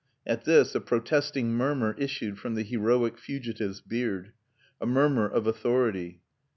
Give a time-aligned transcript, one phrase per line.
[0.25, 4.31] At this, a protesting murmur issued from the "heroic fugitive's" beard.
[4.81, 6.21] A murmur of authority.